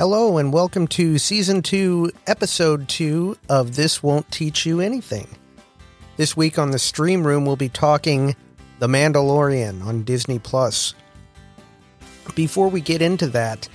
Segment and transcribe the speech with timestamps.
[0.00, 5.28] Hello, and welcome to Season 2, Episode 2 of This Won't Teach You Anything.
[6.16, 8.34] This week on the Stream Room, we'll be talking
[8.78, 10.94] The Mandalorian on Disney Plus.
[12.34, 13.68] Before we get into that,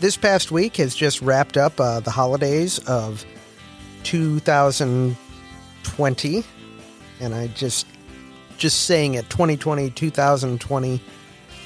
[0.00, 3.24] this past week has just wrapped up uh, the holidays of
[4.02, 6.44] 2020,
[7.20, 7.86] and I just
[8.56, 11.00] just saying it 2020 2020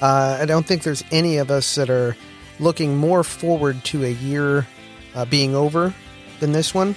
[0.02, 2.14] uh, i don't think there's any of us that are
[2.59, 4.66] looking more forward to a year
[5.15, 5.95] uh, being over
[6.41, 6.95] than this one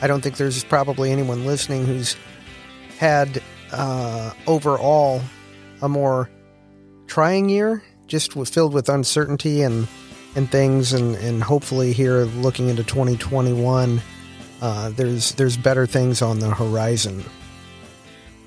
[0.00, 2.16] i don't think there's probably anyone listening who's
[2.98, 5.20] had uh, overall
[5.82, 6.30] a more
[7.06, 9.86] trying year just filled with uncertainty and
[10.34, 14.00] and things and and hopefully here looking into 2021
[14.62, 17.24] uh, there's there's better things on the horizon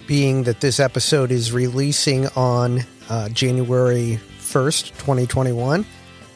[0.09, 5.86] being that this episode is releasing on uh, January 1st, 2021.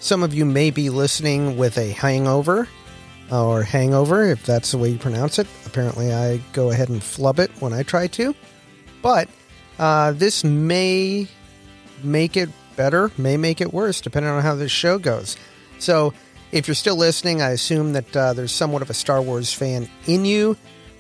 [0.04, 2.68] Some of you may be listening with a hangover
[3.32, 5.48] or hangover, if that's the way you pronounce it.
[5.66, 8.36] Apparently, I go ahead and flub it when I try to.
[9.02, 9.30] But
[9.80, 11.30] uh, this may
[12.04, 15.38] make it better, may make it worse, depending on how this show goes.
[15.80, 16.14] So,
[16.52, 19.88] if you're still listening, I assume that uh, there's somewhat of a Star Wars fan
[20.06, 20.58] in you.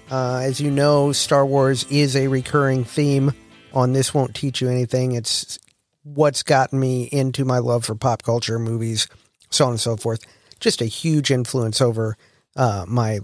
[0.09, 3.33] Uh, as you know, Star Wars is a recurring theme
[3.73, 5.11] on This Won't Teach You Anything.
[5.11, 5.59] It's
[6.03, 9.07] what's gotten me into my love for pop culture, movies,
[9.49, 10.25] so on and so forth.
[10.59, 12.17] Just a huge influence over
[12.55, 13.19] uh, my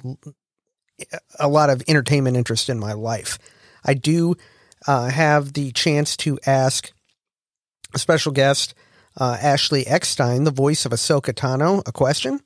[1.40, 3.40] a lot of entertainment interest in my life.
[3.86, 4.36] I do
[4.88, 6.92] uh, have the chance to ask
[7.94, 8.74] a special guest,
[9.18, 12.42] uh, Ashley Eckstein, the voice of Ahsoka Tano, a question.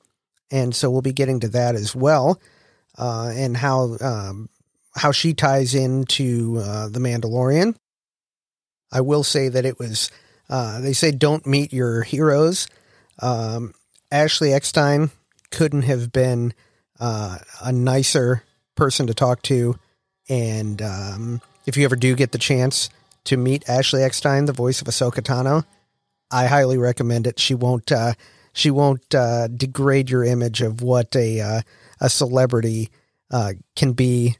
[0.51, 2.39] And so we'll be getting to that as well
[2.97, 4.49] uh, and how um,
[4.95, 7.75] how she ties into uh, the Mandalorian.
[8.91, 10.11] I will say that it was.
[10.49, 12.67] Uh, they say don't meet your heroes.
[13.19, 13.73] Um,
[14.11, 15.11] Ashley Eckstein
[15.51, 16.53] couldn't have been
[16.99, 18.43] uh, a nicer
[18.75, 19.77] person to talk to,
[20.29, 22.89] and um, if you ever do get the chance
[23.25, 25.65] to meet Ashley Eckstein, the voice of Ahsoka Tano,
[26.31, 27.39] I highly recommend it.
[27.39, 28.13] She won't uh,
[28.53, 31.61] she won't uh, degrade your image of what a uh,
[31.99, 32.89] a celebrity
[33.31, 34.37] uh, can be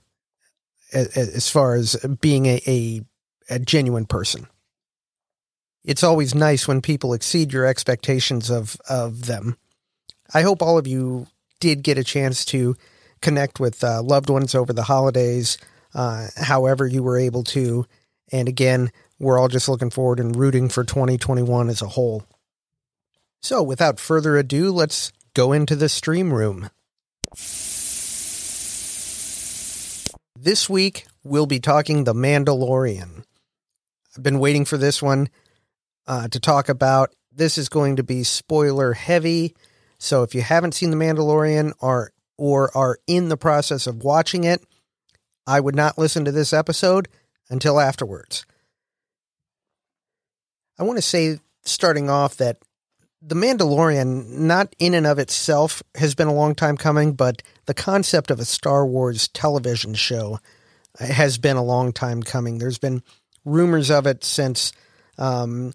[0.93, 3.01] as far as being a, a,
[3.49, 4.47] a genuine person.
[5.83, 9.57] It's always nice when people exceed your expectations of, of them.
[10.33, 11.27] I hope all of you
[11.59, 12.75] did get a chance to
[13.21, 15.57] connect with uh, loved ones over the holidays,
[15.93, 17.85] uh, however you were able to.
[18.31, 22.23] And again, we're all just looking forward and rooting for 2021 as a whole.
[23.41, 26.69] So, without further ado, let's go into the stream room.
[30.35, 33.23] This week, we'll be talking The Mandalorian.
[34.15, 35.29] I've been waiting for this one
[36.07, 37.13] uh, to talk about.
[37.31, 39.55] This is going to be spoiler heavy.
[39.97, 44.43] So if you haven't seen The Mandalorian or, or are in the process of watching
[44.43, 44.63] it,
[45.47, 47.07] I would not listen to this episode
[47.49, 48.45] until afterwards.
[50.79, 52.57] I want to say, starting off, that
[53.21, 57.73] the Mandalorian, not in and of itself, has been a long time coming, but the
[57.73, 60.39] concept of a Star Wars television show
[60.99, 62.57] has been a long time coming.
[62.57, 63.01] There's been
[63.45, 64.73] rumors of it since
[65.17, 65.73] um,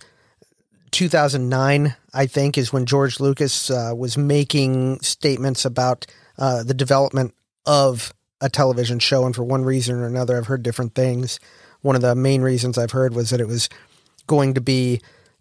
[0.91, 6.07] 2009, I think, is when George Lucas uh, was making statements about
[6.39, 7.35] uh, the development
[7.67, 9.27] of a television show.
[9.27, 11.41] And for one reason or another, I've heard different things.
[11.83, 13.69] One of the main reasons I've heard was that it was
[14.27, 15.01] going to be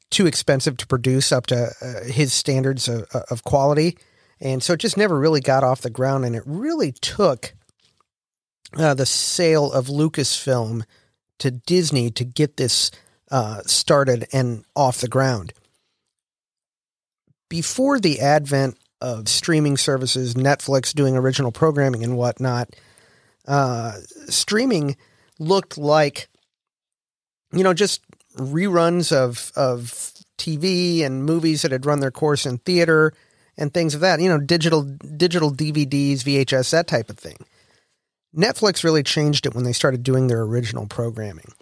[0.10, 3.98] too expensive to produce up to uh, his standards of, of, quality.
[4.40, 6.26] And so it just never really got off the ground.
[6.26, 7.54] And it really took
[8.78, 10.84] uh, the sale of Lucasfilm
[11.40, 12.90] to Disney to get this
[13.32, 15.54] uh, started and off the ground.
[17.50, 22.76] Before the advent of streaming services, Netflix doing original programming and whatnot,
[23.48, 23.94] uh,
[24.28, 24.98] streaming
[25.40, 26.28] looked like,
[27.54, 28.02] you know, just
[28.36, 33.14] reruns of of TV and movies that had run their course in theater
[33.58, 34.20] and things of that.
[34.20, 37.38] You know, digital digital DVDs, VHS, that type of thing.
[38.36, 41.54] Netflix really changed it when they started doing their original programming.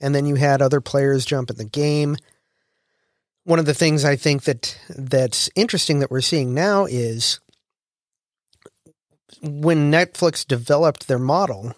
[0.00, 2.16] And then you had other players jump in the game.
[3.44, 7.40] One of the things I think that that's interesting that we're seeing now is
[9.42, 11.74] when Netflix developed their model,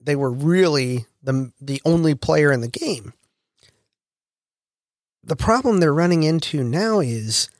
[0.00, 3.12] they were really the the only player in the game
[5.28, 7.50] the problem they're running into now is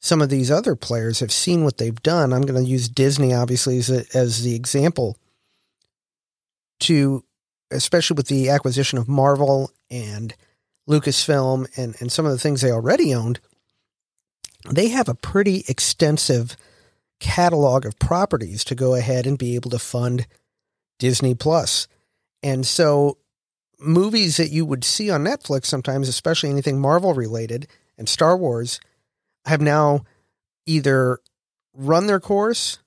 [0.00, 2.32] some of these other players have seen what they've done.
[2.32, 5.16] I'm going to use Disney, obviously, as, a, as the example
[6.80, 7.24] to,
[7.70, 10.34] especially with the acquisition of Marvel and
[10.88, 13.40] Lucasfilm and, and some of the things they already owned.
[14.70, 16.56] they have a pretty extensive
[17.20, 20.26] catalog of properties to go ahead and be able to fund
[20.98, 21.88] Disney Plus.
[22.42, 23.18] And so
[23.78, 28.80] movies that you would see on Netflix sometimes, especially anything Marvel related and Star Wars,
[29.44, 30.04] have now
[30.66, 31.20] either
[31.74, 32.78] run their course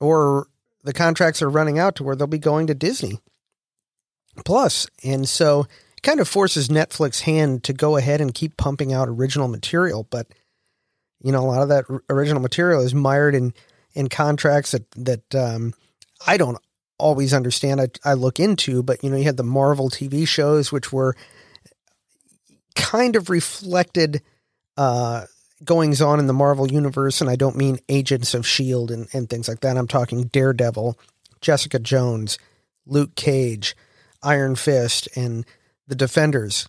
[0.00, 0.46] or
[0.82, 3.20] the contracts are running out to where they'll be going to Disney
[4.44, 4.86] Plus.
[5.02, 5.66] And so
[5.96, 10.06] it kind of forces Netflix hand to go ahead and keep pumping out original material,
[10.10, 10.26] but
[11.22, 13.54] you know, a lot of that original material is mired in
[13.94, 15.72] in contracts that that um,
[16.26, 16.58] I don't
[16.98, 17.80] always understand.
[17.80, 21.16] I, I look into, but you know, you had the Marvel TV shows, which were
[22.74, 24.22] kind of reflected
[24.76, 25.24] uh,
[25.64, 29.28] goings on in the Marvel universe, and I don't mean Agents of Shield and, and
[29.28, 29.78] things like that.
[29.78, 30.98] I'm talking Daredevil,
[31.40, 32.38] Jessica Jones,
[32.86, 33.76] Luke Cage,
[34.24, 35.44] Iron Fist, and
[35.86, 36.68] the Defenders.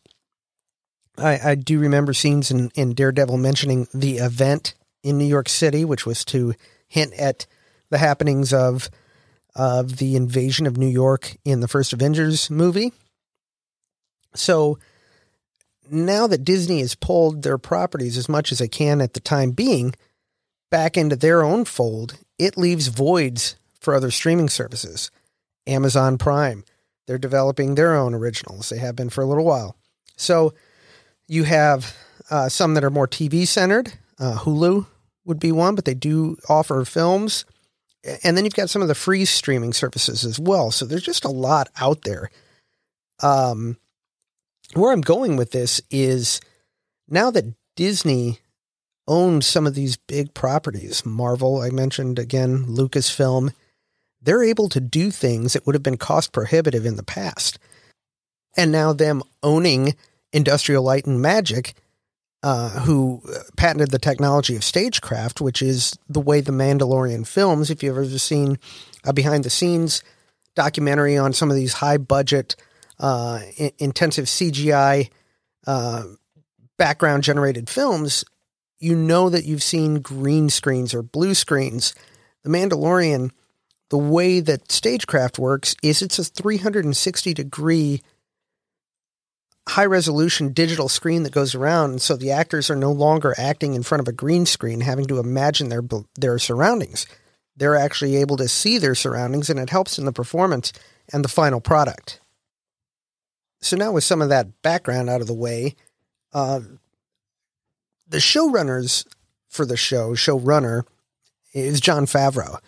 [1.18, 4.74] I, I do remember scenes in, in Daredevil mentioning the event
[5.04, 6.54] in New York City, which was to
[6.88, 7.46] hint at
[7.90, 8.90] the happenings of
[9.56, 12.92] of the invasion of New York in the first Avengers movie.
[14.34, 14.78] So
[15.90, 19.52] now that Disney has pulled their properties as much as they can at the time
[19.52, 19.94] being
[20.70, 25.10] back into their own fold, it leaves voids for other streaming services.
[25.68, 26.66] Amazon Prime,
[27.08, 28.70] they're developing their own originals.
[28.70, 29.76] They have been for a little while.
[30.18, 30.54] So
[31.28, 31.96] you have
[32.30, 33.94] uh, some that are more TV centered.
[34.20, 34.86] Uh, Hulu
[35.26, 37.46] would be one, but they do offer films.
[38.24, 40.72] And then you've got some of the free streaming services as well.
[40.72, 42.30] So there's just a lot out there.
[43.22, 43.78] Um,
[44.74, 46.40] where I'm going with this is
[47.08, 48.40] now that Disney
[49.08, 53.54] owns some of these big properties, Marvel, I mentioned again, Lucasfilm,
[54.26, 57.60] they're able to do things that would have been cost prohibitive in the past.
[58.58, 59.96] And now them owning
[60.34, 61.76] Industrial Light and Magic,
[62.44, 63.22] uh, who
[63.58, 67.70] patented the technology of stagecraft, which is the way the Mandalorian films.
[67.70, 68.60] If you've ever seen
[69.04, 70.04] a behind the scenes
[70.56, 72.56] documentary on some of these high budget,
[73.00, 73.42] uh,
[73.78, 75.10] intensive CGI
[75.68, 76.04] uh,
[76.78, 78.24] background generated films,
[78.80, 81.96] you know that you've seen green screens or blue screens.
[82.44, 83.32] The Mandalorian,
[83.90, 88.02] the way that stagecraft works is it's a 360 degree
[89.68, 93.74] high resolution digital screen that goes around, and so the actors are no longer acting
[93.74, 95.82] in front of a green screen, having to imagine their
[96.16, 97.06] their surroundings.
[97.58, 100.74] They're actually able to see their surroundings, and it helps in the performance
[101.12, 102.20] and the final product.
[103.62, 105.76] So now, with some of that background out of the way,
[106.34, 106.60] uh,
[108.08, 109.06] the showrunners
[109.50, 110.84] for the show, showrunner,
[111.54, 112.60] is Jon Favreau,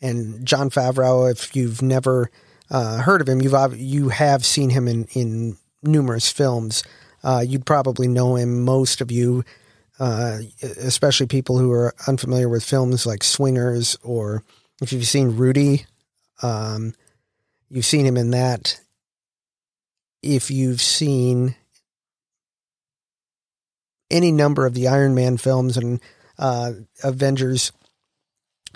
[0.00, 1.30] and Jon Favreau.
[1.30, 2.30] If you've never
[2.70, 6.82] uh, heard of him, you've you have seen him in in numerous films.
[7.22, 9.44] Uh, you'd probably know him, most of you,
[9.98, 14.42] uh, especially people who are unfamiliar with films like Swingers, or
[14.82, 15.86] if you've seen Rudy,
[16.42, 16.94] um,
[17.70, 18.80] you've seen him in that.
[20.22, 21.54] If you've seen
[24.10, 26.00] any number of the Iron Man films and
[26.38, 26.72] uh,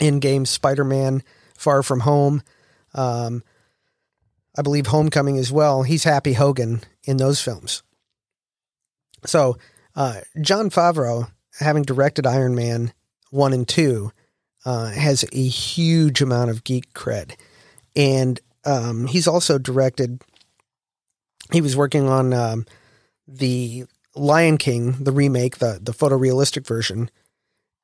[0.00, 1.22] Avengers, Endgame, Spider Man,
[1.54, 2.42] Far From Home,
[2.94, 3.42] um,
[4.56, 5.82] I believe Homecoming as well.
[5.82, 7.82] He's Happy Hogan in those films.
[9.24, 9.56] So,
[9.94, 12.92] uh, Jon Favreau, having directed Iron Man
[13.30, 14.12] 1 and 2,
[14.64, 17.34] uh, has a huge amount of geek cred.
[17.96, 20.22] And um, he's also directed,
[21.52, 22.66] he was working on um,
[23.26, 23.84] the
[24.14, 27.10] Lion King, the remake, the, the photorealistic version.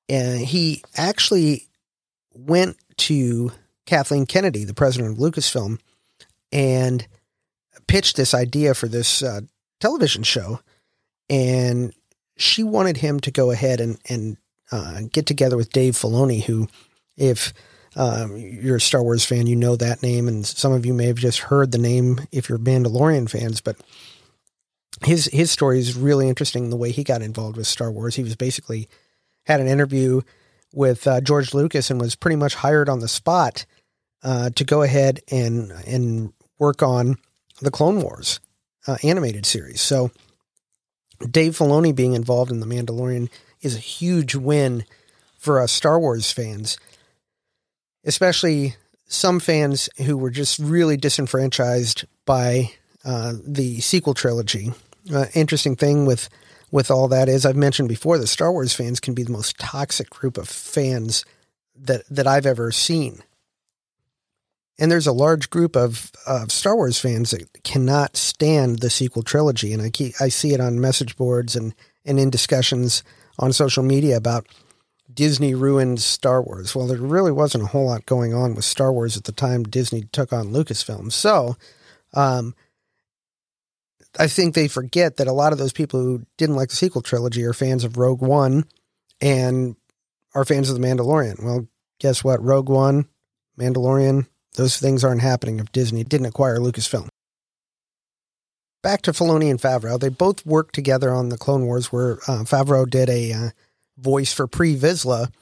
[0.08, 1.68] And he actually
[2.34, 3.52] went to
[3.86, 5.78] Kathleen Kennedy, the president of Lucasfilm,
[6.52, 7.06] and
[7.86, 9.40] pitched this idea for this uh,
[9.80, 10.60] television show,
[11.28, 11.92] and
[12.36, 14.36] she wanted him to go ahead and and
[14.72, 16.68] uh, get together with Dave Filoni, who,
[17.16, 17.52] if
[17.96, 21.06] um, you're a Star Wars fan, you know that name, and some of you may
[21.06, 23.60] have just heard the name if you're Mandalorian fans.
[23.60, 23.76] But
[25.04, 26.70] his his story is really interesting.
[26.70, 28.88] The way he got involved with Star Wars, he was basically
[29.46, 30.22] had an interview
[30.74, 33.64] with uh, George Lucas and was pretty much hired on the spot
[34.22, 37.16] uh, to go ahead and and work on
[37.60, 38.40] the Clone Wars
[38.86, 39.80] uh, animated series.
[39.80, 40.10] So
[41.30, 44.84] Dave Filoni being involved in The Mandalorian is a huge win
[45.38, 46.78] for us Star Wars fans,
[48.04, 48.76] especially
[49.06, 52.70] some fans who were just really disenfranchised by
[53.04, 54.72] uh, the sequel trilogy.
[55.14, 56.28] Uh, interesting thing with
[56.74, 59.56] with all that is I've mentioned before the Star Wars fans can be the most
[59.60, 61.24] toxic group of fans
[61.76, 63.22] that that I've ever seen.
[64.80, 69.22] And there's a large group of, of Star Wars fans that cannot stand the sequel
[69.22, 69.72] trilogy.
[69.72, 73.04] And I keep, I see it on message boards and, and in discussions
[73.38, 74.48] on social media about
[75.12, 76.74] Disney ruined Star Wars.
[76.74, 79.62] Well, there really wasn't a whole lot going on with Star Wars at the time
[79.62, 81.12] Disney took on Lucasfilm.
[81.12, 81.56] So,
[82.14, 82.56] um,
[84.18, 87.02] I think they forget that a lot of those people who didn't like the sequel
[87.02, 88.64] trilogy are fans of Rogue One
[89.20, 89.76] and
[90.34, 91.42] are fans of The Mandalorian.
[91.42, 91.66] Well,
[91.98, 92.42] guess what?
[92.42, 93.06] Rogue One,
[93.58, 97.08] Mandalorian, those things aren't happening if Disney didn't acquire Lucasfilm.
[98.82, 99.98] Back to Filoni and Favreau.
[99.98, 103.50] They both worked together on the Clone Wars, where uh, Favreau did a uh,
[103.96, 105.32] voice for Pre Vizsla,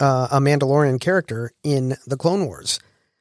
[0.00, 2.80] uh, a Mandalorian character in the Clone Wars.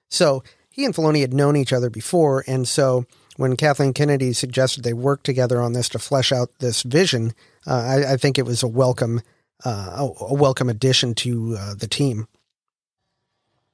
[0.09, 0.43] So
[0.77, 3.05] he and Filoni had known each other before, and so
[3.35, 7.33] when Kathleen Kennedy suggested they work together on this to flesh out this vision,
[7.65, 9.21] uh, I, I, think it was a welcome
[9.65, 12.27] uh, a welcome addition to uh, the team.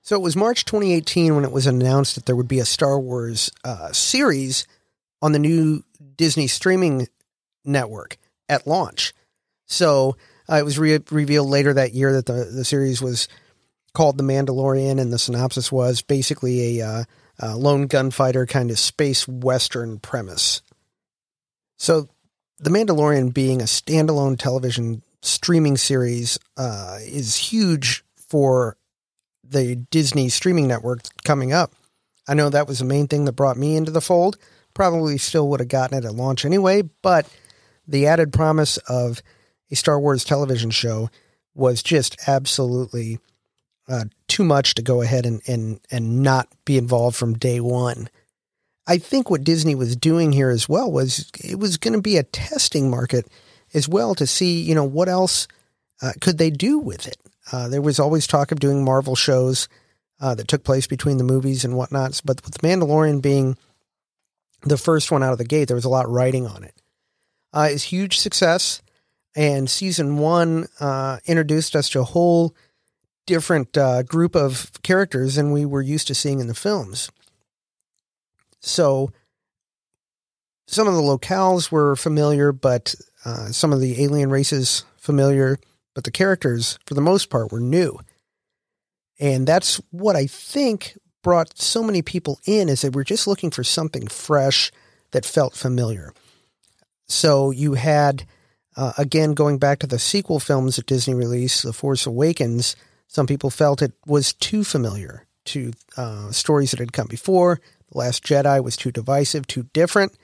[0.02, 2.98] So it was March 2018 when it was announced that there would be a Star
[2.98, 4.66] Wars uh, series
[5.22, 5.84] on the new
[6.16, 7.08] Disney streaming
[7.66, 8.18] network
[8.48, 9.14] at launch.
[9.66, 10.16] So
[10.50, 13.28] uh, it was re- revealed later that year that the, the series was
[13.94, 17.06] called The Mandalorian, and the synopsis was basically a
[17.42, 20.62] uh, lone gunfighter kind of space western premise.
[21.78, 22.10] So,
[22.60, 28.78] The Mandalorian being a standalone television streaming series uh, is huge for
[29.44, 31.74] the Disney streaming network coming up.
[32.28, 34.38] I know that was the main thing that brought me into the fold.
[34.74, 37.28] Probably still would have gotten it at launch anyway, but
[37.88, 39.22] the added promise of
[39.70, 41.10] a Star Wars television show
[41.54, 43.20] was just absolutely
[43.88, 48.10] uh, too much to go ahead and, and, and not be involved from day one.
[48.86, 52.18] I think what Disney was doing here as well was it was going to be
[52.18, 53.28] a testing market
[53.74, 55.48] as well to see, you know, what else
[56.02, 57.18] uh, could they do with it.
[57.52, 59.68] Uh, there was always talk of doing Marvel shows
[60.20, 63.58] uh, that took place between the movies and whatnot, but with Mandalorian being
[64.64, 66.74] the first one out of the gate, there was a lot writing on it.
[67.52, 68.82] Uh, it's huge success,
[69.36, 72.56] and season one uh, introduced us to a whole
[73.26, 77.10] different uh, group of characters than we were used to seeing in the films.
[78.60, 79.12] So
[80.68, 85.60] some of the locales were familiar, but uh, some of the alien races familiar,
[85.94, 87.98] but the characters, for the most part, were new.
[89.20, 93.52] And that's what I think brought so many people in is they were just looking
[93.52, 94.72] for something fresh
[95.12, 96.14] that felt familiar.
[97.08, 98.26] So you had,
[98.76, 102.76] uh, again, going back to the sequel films that Disney released, The Force Awakens,
[103.08, 107.60] some people felt it was too familiar to uh, stories that had come before.
[107.92, 110.18] The Last Jedi was too divisive, too different.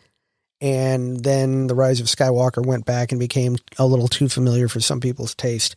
[0.62, 4.80] And then The Rise of Skywalker went back and became a little too familiar for
[4.80, 5.76] some people's taste.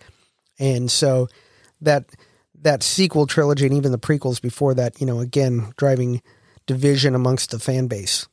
[0.58, 1.28] And so
[1.80, 2.06] that
[2.62, 6.22] that sequel trilogy and even the prequels before that, you know, again, driving
[6.66, 8.28] division amongst the fan base.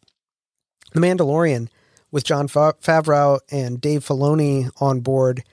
[0.94, 1.68] The Mandalorian,
[2.12, 5.44] with Jon Favreau and Dave Filoni on board,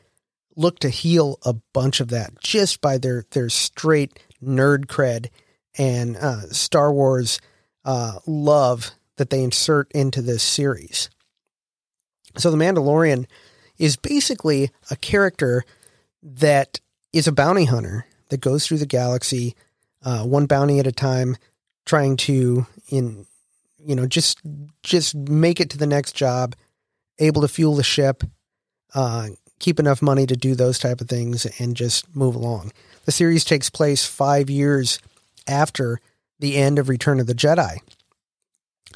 [0.56, 5.28] look to heal a bunch of that just by their their straight nerd cred
[5.78, 7.38] and uh, Star Wars
[7.84, 11.10] uh, love that they insert into this series.
[12.36, 13.26] So the Mandalorian
[13.78, 15.64] is basically a character
[16.22, 16.80] that
[17.12, 19.54] is a bounty hunter that goes through the galaxy,
[20.02, 21.36] uh, one bounty at a time,
[21.84, 23.26] trying to in
[23.78, 24.40] you know just
[24.82, 26.56] just make it to the next job,
[27.18, 28.24] able to fuel the ship,
[28.94, 32.72] uh, keep enough money to do those type of things and just move along.
[33.04, 34.98] The series takes place five years
[35.46, 36.00] after
[36.38, 37.78] the end of Return of the Jedi.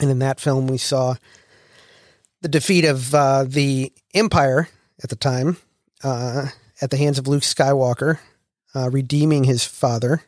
[0.01, 1.15] And in that film, we saw
[2.41, 4.69] the defeat of uh, the Empire
[5.03, 5.57] at the time
[6.03, 6.47] uh,
[6.81, 8.19] at the hands of Luke Skywalker,
[8.75, 10.23] uh, redeeming his father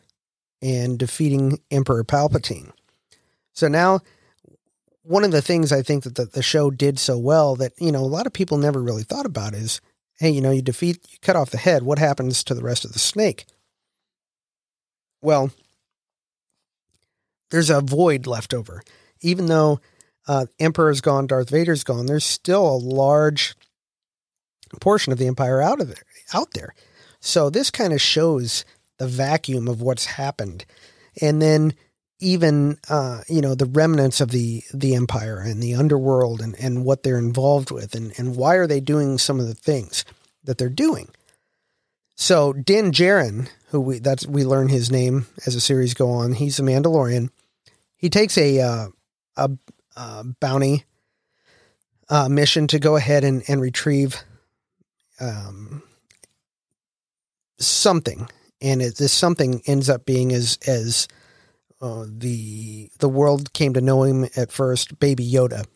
[0.60, 2.72] and defeating Emperor Palpatine.
[3.52, 4.00] So now,
[5.02, 7.90] one of the things I think that the, the show did so well that, you
[7.90, 9.80] know, a lot of people never really thought about is
[10.18, 11.82] hey, you know, you defeat, you cut off the head.
[11.82, 13.46] What happens to the rest of the snake?
[15.20, 15.50] Well,
[17.50, 18.82] there's a void left over.
[19.20, 19.80] Even though
[20.26, 23.54] uh, Emperor's gone, Darth Vader's gone, there's still a large
[24.80, 26.04] portion of the Empire out of there,
[26.34, 26.74] out there.
[27.20, 28.64] So this kind of shows
[28.98, 30.64] the vacuum of what's happened,
[31.20, 31.74] and then
[32.22, 36.84] even uh, you know the remnants of the the empire and the underworld and, and
[36.84, 40.04] what they're involved with and, and why are they doing some of the things
[40.44, 41.08] that they're doing.
[42.14, 46.32] So Din Djarin, who we that's we learn his name as the series go on,
[46.32, 47.30] he's a Mandalorian.
[47.96, 48.86] He takes a uh,
[49.36, 49.50] a,
[49.96, 50.84] a, bounty
[52.08, 54.22] uh, mission to go ahead and, and retrieve
[55.20, 55.82] um,
[57.58, 58.28] something,
[58.60, 61.08] and it, this something ends up being as as
[61.82, 65.66] uh, the the world came to know him at first, Baby Yoda.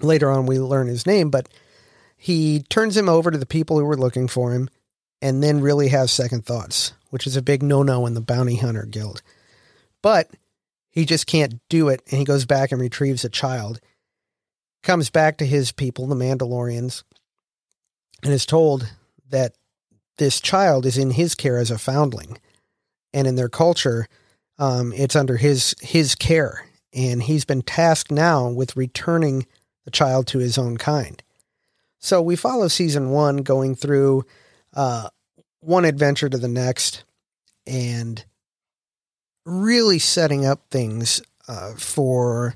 [0.00, 1.48] Later on, we learn his name, but
[2.16, 4.68] he turns him over to the people who were looking for him,
[5.22, 8.56] and then really has second thoughts, which is a big no no in the bounty
[8.56, 9.22] hunter guild.
[10.02, 10.30] But
[10.90, 13.80] he just can't do it, and he goes back and retrieves a child.
[14.82, 17.04] Comes back to his people, the Mandalorians,
[18.24, 18.90] and is told
[19.30, 19.54] that
[20.18, 22.38] this child is in his care as a foundling,
[23.14, 24.08] and in their culture,
[24.62, 26.64] um, it's under his his care,
[26.94, 29.44] and he's been tasked now with returning
[29.84, 31.20] the child to his own kind.
[31.98, 34.24] So we follow season one going through
[34.72, 35.08] uh,
[35.58, 37.02] one adventure to the next,
[37.66, 38.24] and
[39.44, 42.54] really setting up things uh, for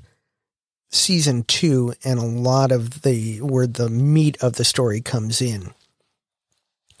[0.89, 5.73] season two and a lot of the where the meat of the story comes in.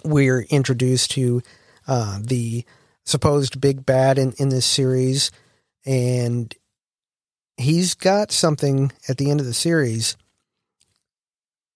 [0.03, 1.41] We're introduced to
[1.87, 2.65] uh, the
[3.07, 5.31] supposed big bad in, in this series,
[5.85, 6.53] and
[7.55, 10.17] he's got something at the end of the series.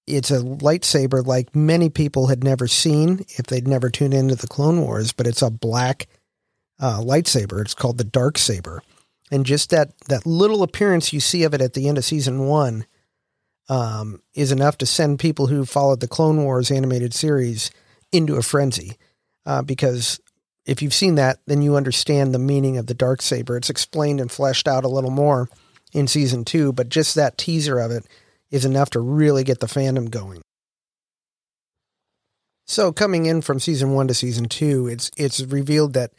[0.05, 4.47] It's a lightsaber like many people had never seen if they'd never tuned into the
[4.47, 6.07] Clone Wars, but it's a black
[6.79, 7.61] uh, lightsaber.
[7.61, 8.83] It's called the dark saber,
[9.31, 12.45] and just that that little appearance you see of it at the end of season
[12.45, 12.85] one
[13.69, 17.71] um, is enough to send people who followed the Clone Wars animated series
[18.11, 18.97] into a frenzy.
[19.43, 20.19] Uh, because
[20.65, 23.57] if you've seen that, then you understand the meaning of the dark saber.
[23.57, 25.49] It's explained and fleshed out a little more
[25.93, 28.05] in season two, but just that teaser of it
[28.49, 30.41] is enough to really get the fandom going.
[32.67, 36.11] So coming in from season one to season two, it's it's revealed that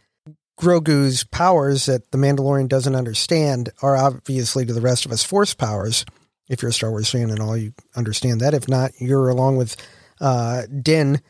[0.60, 5.54] Grogu's powers that the Mandalorian doesn't understand are obviously to the rest of us force
[5.54, 6.04] powers.
[6.48, 8.52] If you're a Star Wars fan and all, you understand that.
[8.52, 9.76] If not, you're along with
[10.20, 11.22] uh, Din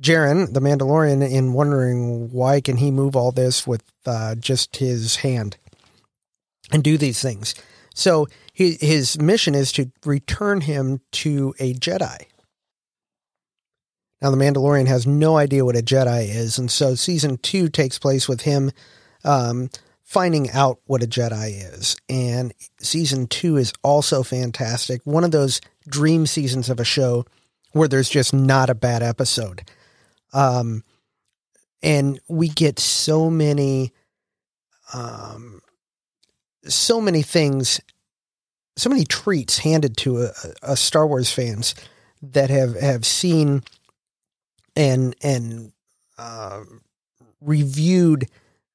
[0.00, 5.16] Djarin, the Mandalorian, in wondering why can he move all this with uh, just his
[5.16, 5.56] hand
[6.72, 7.54] and do these things.
[7.94, 12.24] So his, his mission is to return him to a Jedi.
[14.22, 17.98] Now, the Mandalorian has no idea what a Jedi is, and so season two takes
[17.98, 18.70] place with him
[19.24, 19.70] um,
[20.02, 21.96] finding out what a Jedi is.
[22.08, 25.00] And season two is also fantastic.
[25.04, 27.24] One of those dream seasons of a show
[27.72, 29.62] where there's just not a bad episode.
[30.32, 30.84] Um,
[31.82, 33.92] and we get so many,
[34.92, 35.62] um,
[36.64, 37.80] so many things,
[38.76, 40.30] so many treats handed to a,
[40.62, 41.74] a Star Wars fans
[42.22, 43.62] that have have seen
[44.76, 45.72] and and
[46.18, 46.62] uh,
[47.40, 48.28] reviewed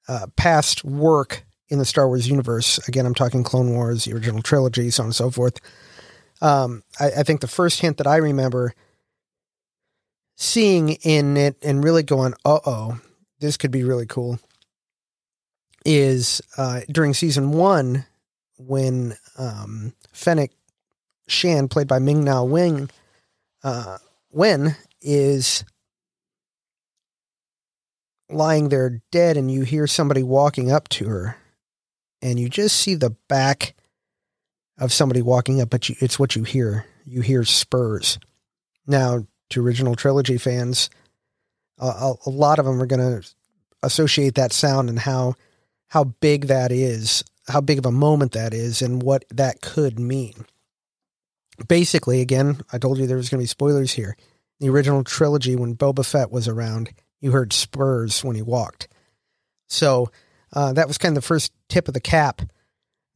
[0.07, 2.85] uh, past work in the Star Wars universe.
[2.87, 5.59] Again, I'm talking Clone Wars, the original trilogy, so on and so forth.
[6.41, 8.75] Um, I, I, think the first hint that I remember
[10.35, 12.99] seeing in it and really going, "Uh oh,
[13.39, 14.39] this could be really cool,"
[15.85, 18.05] is uh, during season one
[18.57, 20.51] when um, Fennec
[21.27, 22.89] Shand, played by Ming Na Wing,
[23.63, 23.97] uh,
[24.31, 25.63] Wen is
[28.29, 31.37] lying there dead and you hear somebody walking up to her
[32.21, 33.75] and you just see the back
[34.77, 36.85] of somebody walking up, but you, it's what you hear.
[37.05, 38.19] You hear spurs.
[38.87, 40.89] Now, to original trilogy fans,
[41.79, 43.27] a, a lot of them are going to
[43.83, 45.35] associate that sound and how
[45.87, 49.99] how big that is, how big of a moment that is, and what that could
[49.99, 50.33] mean.
[51.67, 54.17] Basically, again, I told you there was going to be spoilers here.
[54.59, 56.91] The original trilogy, when Boba Fett was around,
[57.21, 58.87] you heard spurs when he walked.
[59.67, 60.11] So
[60.53, 62.41] uh, that was kind of the first tip of the cap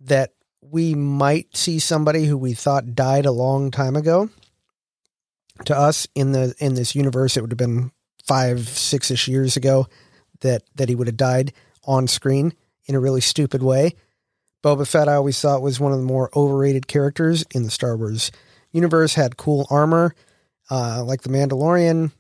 [0.02, 4.30] that we might see somebody who we thought died a long time ago.
[5.66, 7.92] To us in the in this universe, it would have been
[8.26, 9.88] five, six ish years ago
[10.42, 12.54] that that he would have died on screen
[12.86, 13.96] in a really stupid way.
[14.64, 17.96] Boba Fett, I always thought was one of the more overrated characters in the Star
[17.96, 18.32] Wars
[18.72, 19.16] universe.
[19.16, 20.16] Had cool armor,
[20.70, 22.12] uh, like the Mandalorian,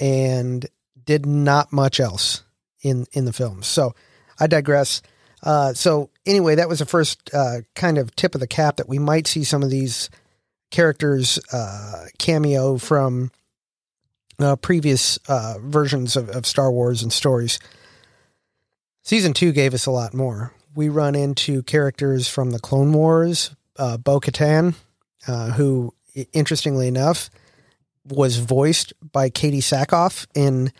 [0.00, 0.66] and
[1.04, 2.42] did not much else
[2.82, 3.62] in in the film.
[3.62, 3.94] So
[4.38, 5.02] I digress.
[5.42, 8.88] Uh, so anyway, that was the first uh, kind of tip of the cap that
[8.88, 10.08] we might see some of these
[10.72, 13.30] characters uh, cameo from
[14.40, 17.60] uh, previous uh, versions of, of Star Wars and stories.
[19.02, 20.52] Season two gave us a lot more.
[20.74, 24.74] We run into characters from the Clone Wars, uh, Bo Katan,
[25.54, 25.94] who,
[26.32, 27.30] interestingly enough,
[28.08, 30.72] was voiced by Katee Sackhoff in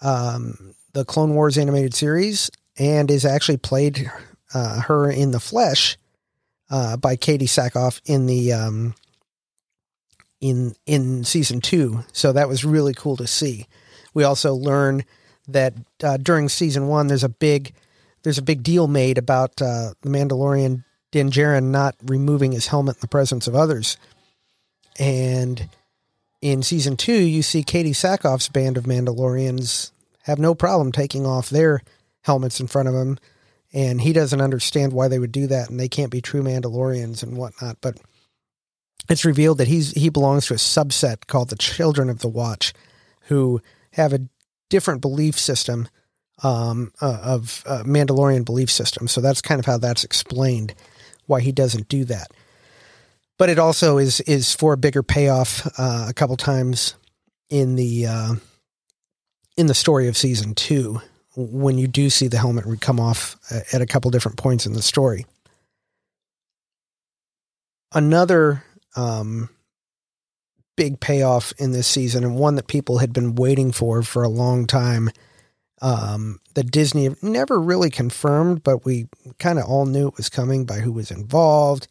[0.00, 4.10] um, the Clone Wars animated series and is actually played
[4.54, 5.96] uh, her in the flesh
[6.70, 8.94] uh, by Katee Sackhoff in the um,
[10.40, 12.04] in in season two.
[12.12, 13.66] So that was really cool to see.
[14.14, 15.04] We also learn
[15.48, 17.74] that uh, during season one, there's a big
[18.22, 22.96] there's a big deal made about uh, the Mandalorian Din Djarin not removing his helmet
[22.96, 23.96] in the presence of others,
[24.98, 25.68] and
[26.40, 31.48] in season two, you see Katee Sackhoff's band of Mandalorians have no problem taking off
[31.48, 31.82] their
[32.22, 33.18] helmets in front of him,
[33.72, 37.22] and he doesn't understand why they would do that, and they can't be true Mandalorians
[37.22, 37.78] and whatnot.
[37.80, 37.98] But
[39.08, 42.72] it's revealed that he's he belongs to a subset called the Children of the Watch,
[43.22, 43.60] who
[43.92, 44.28] have a
[44.68, 45.88] different belief system
[46.42, 49.08] um, uh, of uh, Mandalorian belief system.
[49.08, 50.74] So that's kind of how that's explained
[51.26, 52.28] why he doesn't do that.
[53.38, 56.94] But it also is is for a bigger payoff uh, a couple times
[57.48, 58.34] in the uh,
[59.56, 61.00] in the story of season two
[61.36, 64.72] when you do see the helmet come off uh, at a couple different points in
[64.72, 65.26] the story.
[67.92, 68.64] Another
[68.96, 69.48] um,
[70.76, 74.28] big payoff in this season, and one that people had been waiting for for a
[74.28, 75.10] long time,
[75.82, 80.64] um, that Disney never really confirmed, but we kind of all knew it was coming
[80.64, 81.88] by who was involved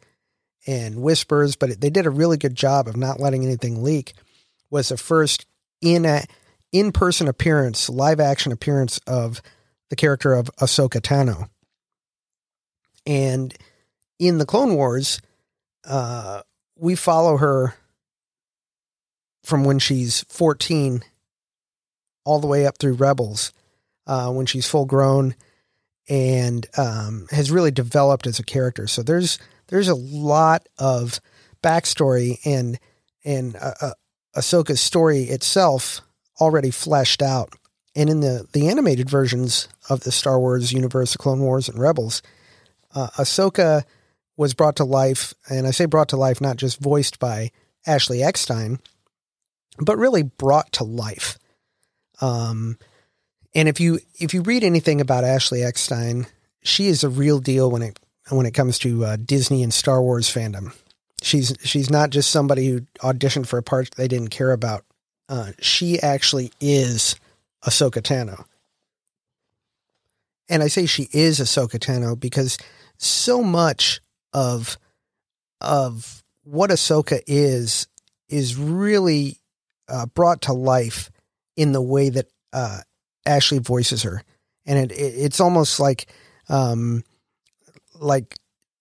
[0.68, 1.56] and whispers.
[1.56, 4.13] But they did a really good job of not letting anything leak.
[4.70, 5.46] Was the first
[5.82, 6.26] in a
[6.72, 9.41] in person appearance, live action appearance of
[9.89, 11.50] the character of Ahsoka Tano,
[13.06, 13.54] and
[14.18, 15.22] in the Clone Wars,
[15.86, 16.41] uh,
[16.78, 17.76] we follow her
[19.44, 21.04] from when she's 14
[22.24, 23.54] all the way up through Rebels
[24.08, 25.36] uh, when she's full grown
[26.10, 28.88] and um, has really developed as a character.
[28.88, 31.20] So there's there's a lot of
[31.64, 32.80] backstory and
[33.24, 33.92] and uh, uh,
[34.36, 36.02] Ahsoka's story itself
[36.40, 37.54] already fleshed out.
[37.96, 41.80] And in the the animated versions of the Star Wars universe, the Clone Wars and
[41.80, 42.22] Rebels,
[42.94, 43.84] uh, Ahsoka
[44.38, 47.52] was brought to life, and I say brought to life not just voiced by
[47.86, 48.80] Ashley Eckstein,
[49.80, 51.38] but really brought to life.
[52.21, 52.78] Um,
[53.54, 56.28] and if you if you read anything about Ashley Eckstein,
[56.63, 60.02] she is a real deal when it when it comes to uh, Disney and Star
[60.02, 60.74] Wars fandom.
[61.21, 64.84] She's she's not just somebody who auditioned for a part they didn't care about.
[65.28, 67.15] Uh, she actually is
[67.65, 68.45] Ahsoka Tano.
[70.48, 72.58] And I say she is Ahsoka Tano because
[72.98, 74.00] so much
[74.36, 74.78] of
[75.62, 77.88] of what Ahsoka is
[78.28, 79.39] is really
[79.88, 81.10] uh, brought to life
[81.56, 82.80] in the way that uh,
[83.26, 84.21] Ashley voices her,
[84.65, 86.08] and it, it it's almost like
[86.50, 87.04] um,
[87.95, 88.36] like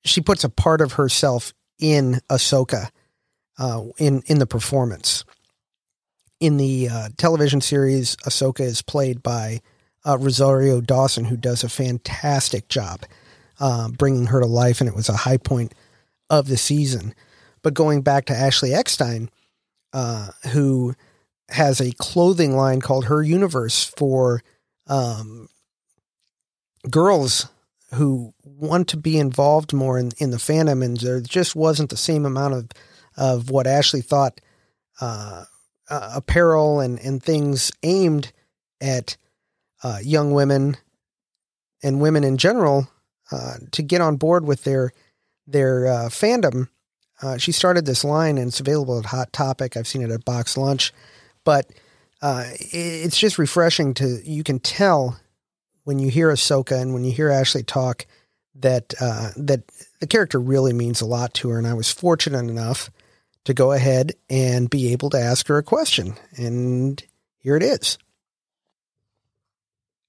[0.05, 2.91] she puts a part of herself in Ahsoka
[3.57, 5.25] uh, in in the performance.
[6.41, 9.61] In the uh, television series, Ahsoka is played by
[10.05, 13.05] uh, Rosario Dawson, who does a fantastic job
[13.61, 15.75] uh, bringing her to life, and it was a high point
[16.31, 17.15] of the season.
[17.63, 19.31] But going back to Ashley Eckstein,
[19.93, 20.95] uh, who
[21.51, 24.43] has a clothing line called Her Universe for
[24.87, 25.49] um,
[26.91, 27.49] girls
[27.95, 31.97] who want to be involved more in, in the fandom, and there just wasn't the
[31.97, 32.69] same amount of
[33.17, 34.41] of what Ashley thought
[35.01, 35.45] uh,
[35.89, 38.33] apparel and and things aimed
[38.81, 39.17] at
[39.83, 40.77] uh, young women
[41.83, 42.89] and women in general
[43.35, 44.93] uh, to get on board with their
[45.47, 46.69] their uh, fandom.
[47.23, 49.77] Uh, she started this line, and it's available at Hot Topic.
[49.77, 50.93] I've seen it at Box Lunch
[51.45, 51.71] but
[52.23, 55.21] uh, it's just refreshing to you can tell
[55.85, 58.07] when you hear Ahsoka and when you hear Ashley talk
[58.57, 59.63] that uh, that
[60.01, 61.59] the character really means a lot to her.
[61.59, 62.91] And I was fortunate enough
[63.45, 67.03] to go ahead and be able to ask her a question, and
[67.39, 67.99] here it is.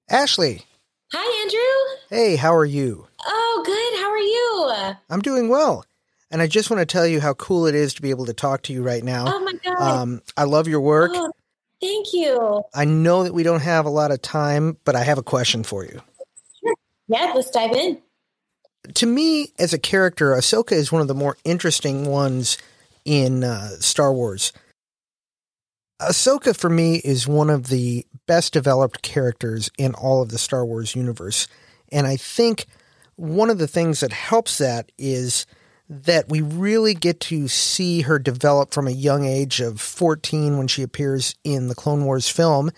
[0.10, 0.64] Ashley.
[1.12, 1.85] Hi, Andrew.
[2.16, 3.06] Hey, how are you?
[3.26, 4.00] Oh, good.
[4.00, 4.96] How are you?
[5.10, 5.84] I'm doing well.
[6.32, 8.34] And I just want to tell you how cool it is to be able to
[8.34, 9.26] talk to you right now.
[9.28, 9.82] Oh my god!
[9.82, 11.12] Um, I love your work.
[11.14, 11.30] Oh,
[11.82, 12.64] thank you.
[12.74, 15.66] I know that we don't have a lot of time, but I have a question
[15.66, 16.02] for you.
[16.64, 16.76] Sure.
[17.10, 18.02] Yeah, let's dive in.
[18.94, 22.58] To me, as a character, Ahsoka is one of the more interesting ones
[23.04, 24.54] in uh, Star Wars.
[26.02, 30.66] Ahsoka, for me, is one of the best developed characters in all of the Star
[30.66, 31.50] Wars universe.
[31.92, 32.66] And I think
[33.16, 35.46] one of the things that helps that is
[35.88, 40.68] that we really get to see her develop from a young age of 14 when
[40.68, 42.72] she appears in the Clone Wars film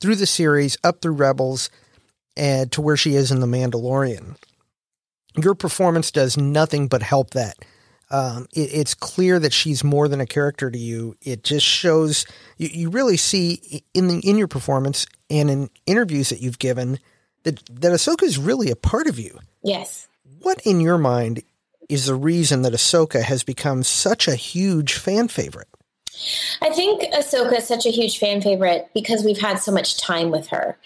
[0.00, 1.70] through the series up through Rebels
[2.36, 4.36] and to where she is in The Mandalorian.
[5.36, 7.56] Your performance does nothing but help that.
[8.10, 11.16] Um, it, it's clear that she's more than a character to you.
[11.22, 12.26] It just shows
[12.58, 16.98] you, you really see in the in your performance and in interviews that you've given
[17.44, 19.38] that that Ahsoka is really a part of you.
[19.62, 20.08] Yes.
[20.40, 21.42] What in your mind
[21.88, 25.68] is the reason that Ahsoka has become such a huge fan favorite.
[26.62, 30.30] I think Ahsoka is such a huge fan favorite because we've had so much time
[30.30, 30.78] with her.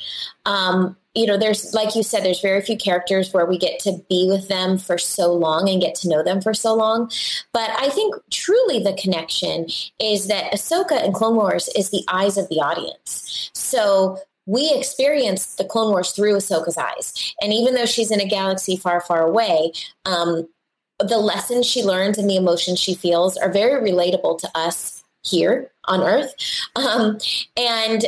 [0.46, 4.00] Um, you know, there's, like you said, there's very few characters where we get to
[4.08, 7.10] be with them for so long and get to know them for so long.
[7.52, 9.66] But I think truly the connection
[10.00, 13.50] is that Ahsoka in Clone Wars is the eyes of the audience.
[13.52, 17.34] So we experience the Clone Wars through Ahsoka's eyes.
[17.42, 19.72] And even though she's in a galaxy far, far away,
[20.06, 20.48] um,
[20.98, 25.70] the lessons she learns and the emotions she feels are very relatable to us here
[25.84, 26.32] on Earth.
[26.76, 27.18] Um,
[27.58, 28.06] and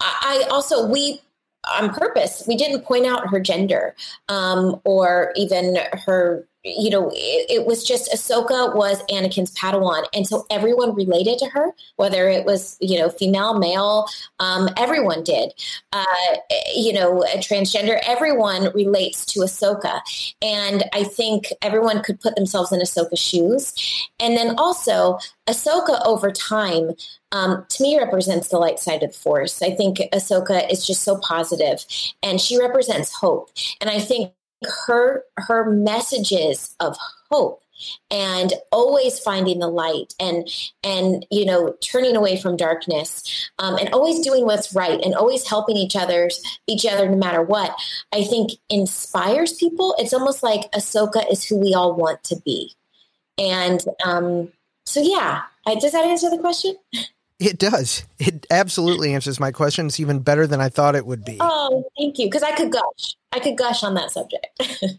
[0.00, 1.20] I also, we
[1.72, 3.94] on purpose, we didn't point out her gender
[4.28, 10.46] um, or even her you know, it, was just Ahsoka was Anakin's Padawan, and so
[10.50, 14.06] everyone related to her, whether it was you know female, male,
[14.40, 15.52] um, everyone did.
[15.92, 16.04] Uh,
[16.74, 20.00] you know, a transgender, everyone relates to Ahsoka,
[20.40, 26.32] and I think everyone could put themselves in Ahsoka's shoes, and then also Ahsoka over
[26.32, 26.92] time.
[27.34, 29.60] Um, to me, represents the light side of the force.
[29.60, 31.84] I think Ahsoka is just so positive,
[32.22, 33.50] and she represents hope.
[33.80, 34.32] And I think
[34.86, 36.96] her her messages of
[37.30, 37.60] hope
[38.10, 40.48] and always finding the light and
[40.82, 45.46] and you know turning away from darkness um, and always doing what's right and always
[45.46, 46.30] helping each other
[46.66, 47.74] each other no matter what
[48.12, 52.72] i think inspires people it's almost like ahsoka is who we all want to be
[53.38, 54.50] and um,
[54.84, 56.76] so yeah I, does that answer the question
[57.44, 58.04] It does.
[58.18, 59.86] It absolutely answers my question.
[59.86, 61.36] It's even better than I thought it would be.
[61.40, 62.26] Oh, thank you.
[62.26, 63.16] Because I could gush.
[63.32, 64.46] I could gush on that subject.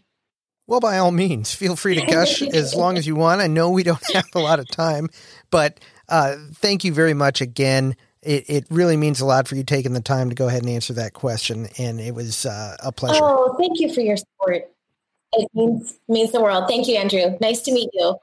[0.68, 3.40] well, by all means, feel free to gush as long as you want.
[3.40, 5.08] I know we don't have a lot of time,
[5.50, 7.96] but uh, thank you very much again.
[8.22, 10.70] It, it really means a lot for you taking the time to go ahead and
[10.70, 13.20] answer that question, and it was uh, a pleasure.
[13.22, 14.70] Oh, thank you for your support.
[15.32, 16.66] It means means the world.
[16.68, 17.36] Thank you, Andrew.
[17.40, 18.16] Nice to meet you.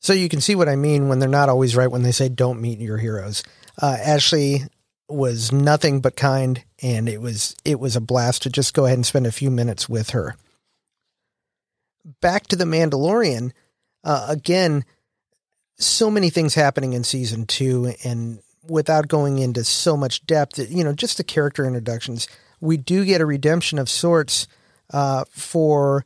[0.00, 2.28] So you can see what I mean when they're not always right when they say
[2.28, 3.42] don't meet your heroes.
[3.80, 4.62] Uh, Ashley
[5.08, 8.98] was nothing but kind, and it was it was a blast to just go ahead
[8.98, 10.36] and spend a few minutes with her.
[12.20, 13.52] Back to the Mandalorian,
[14.04, 14.84] uh, again,
[15.78, 20.84] so many things happening in season two, and without going into so much depth, you
[20.84, 22.28] know, just the character introductions,
[22.60, 24.46] we do get a redemption of sorts
[24.90, 26.04] uh, for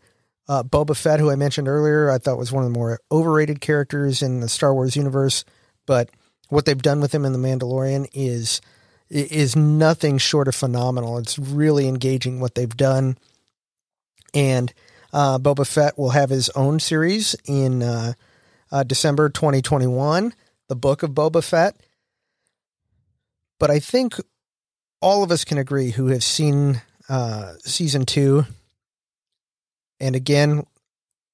[0.52, 3.62] uh, Boba Fett, who I mentioned earlier, I thought was one of the more overrated
[3.62, 5.46] characters in the Star Wars universe.
[5.86, 6.10] But
[6.50, 8.60] what they've done with him in the Mandalorian is
[9.08, 11.16] is nothing short of phenomenal.
[11.16, 13.16] It's really engaging what they've done,
[14.34, 14.74] and
[15.14, 18.12] uh, Boba Fett will have his own series in uh,
[18.70, 20.34] uh, December 2021,
[20.68, 21.76] the Book of Boba Fett.
[23.58, 24.16] But I think
[25.00, 28.44] all of us can agree who have seen uh, season two
[30.02, 30.66] and again,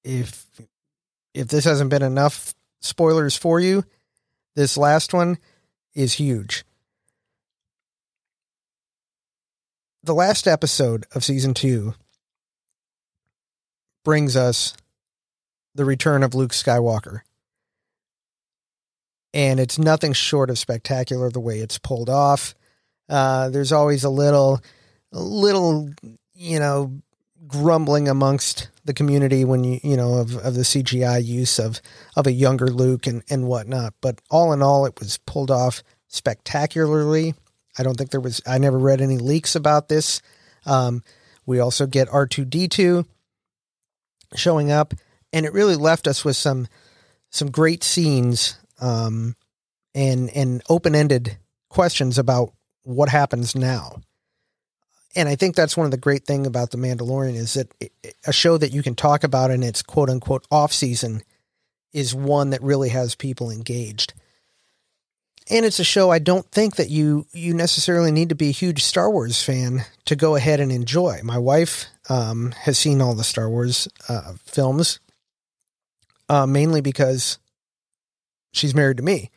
[0.05, 0.47] if
[1.35, 3.83] if this hasn't been enough spoilers for you,
[4.55, 5.39] this last one
[5.95, 6.65] is huge.
[10.03, 11.95] The last episode of season 2
[14.05, 14.75] brings us
[15.75, 17.21] the return of Luke Skywalker.
[19.35, 22.55] And it's nothing short of spectacular the way it's pulled off.
[23.09, 24.61] Uh, there's always a little,
[25.13, 25.91] a little,
[26.35, 27.01] you know,
[27.47, 31.81] grumbling amongst the community when you you know of, of the CGI use of
[32.17, 33.95] of a younger Luke and and whatnot.
[34.01, 37.35] But all in all, it was pulled off spectacularly.
[37.79, 38.41] I don't think there was.
[38.47, 40.21] I never read any leaks about this.
[40.67, 41.03] Um,
[41.47, 43.07] we also get R two D two
[44.35, 44.95] showing up,
[45.33, 46.67] and it really left us with some
[47.31, 49.37] some great scenes um,
[49.95, 54.01] and and open ended questions about what happens now
[55.17, 57.73] and I think that's one of the great thing about the Mandalorian is that
[58.27, 61.23] a show that you can talk about in its quote unquote off season
[61.93, 64.13] is one that really has people engaged.
[65.51, 68.53] And it's a show I don't think that you you necessarily need to be a
[68.53, 71.21] huge Star Wars fan to go ahead and enjoy.
[71.25, 75.01] My wife um, has seen all the Star Wars uh, films,
[76.29, 77.39] uh, mainly because
[78.53, 79.31] she's married to me.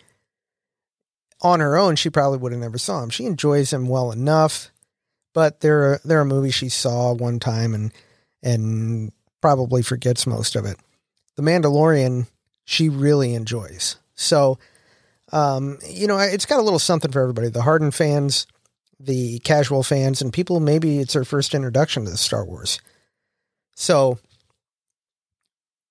[1.42, 3.10] On her own, she probably would have never saw them.
[3.10, 4.70] She enjoys them well enough
[5.34, 7.92] but they're they're a movie she saw one time and
[8.44, 10.78] and probably forgets most of it.
[11.36, 12.28] The Mandalorian
[12.66, 13.98] she really enjoys.
[14.16, 14.60] So
[15.32, 17.48] um, you know, it's got a little something for everybody.
[17.50, 18.48] The hardened fans,
[19.00, 22.80] the casual fans, and people maybe it's their first introduction to the Star Wars.
[23.76, 24.20] So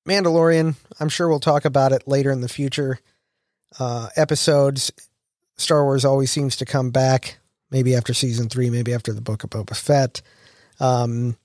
[0.06, 2.98] Mandalorian, I'm sure we'll talk about it later in the future.
[3.78, 4.90] Uh, episodes,
[5.56, 7.39] Star Wars always seems to come back
[7.70, 10.22] maybe after season three, maybe after the book of Boba Fett.
[10.78, 11.36] Um,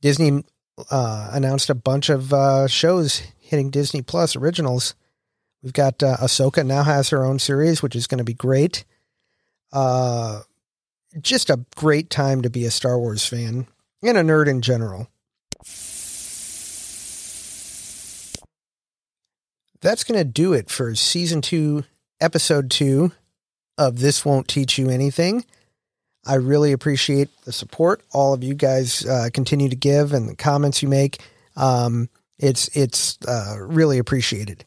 [0.00, 0.44] Disney
[0.90, 4.94] uh, announced a bunch of uh, shows hitting Disney Plus originals.
[5.62, 8.84] We've got uh, Ahsoka now has her own series, which is going to be great.
[9.72, 10.42] Uh,
[11.20, 13.66] just a great time to be a Star Wars fan
[14.02, 15.08] and a nerd in general.
[19.80, 21.84] That's going to do it for season two,
[22.20, 23.12] episode two
[23.76, 25.44] of This Won't Teach You Anything.
[26.24, 30.36] I really appreciate the support all of you guys uh, continue to give and the
[30.36, 31.20] comments you make.
[31.56, 32.08] Um,
[32.38, 34.64] it's it's uh, really appreciated.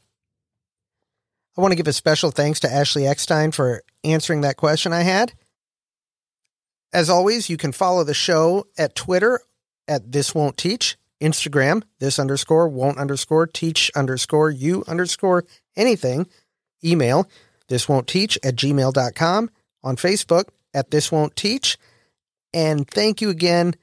[1.58, 5.02] I want to give a special thanks to Ashley Eckstein for answering that question I
[5.02, 5.34] had.
[6.92, 9.40] As always, you can follow the show at Twitter
[9.88, 15.46] at This Won't Teach, Instagram, this underscore won't underscore teach underscore you underscore
[15.78, 16.28] anything,
[16.84, 17.30] email,
[17.68, 19.50] this won't teach at gmail.com,
[19.84, 21.80] on Facebook at This Won't Teach.
[22.54, 23.74] And thank you again.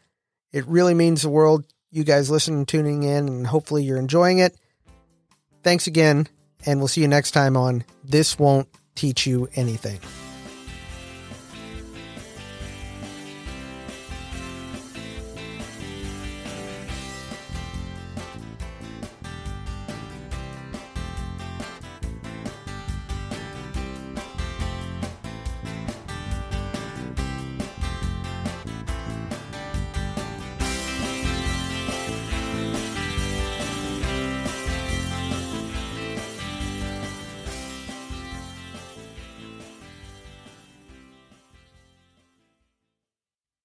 [0.53, 1.65] It really means the world.
[1.91, 4.55] You guys listening tuning in, and hopefully you're enjoying it.
[5.63, 6.29] Thanks again,
[6.65, 10.01] and we'll see you next time on This Won't Teach You Anything.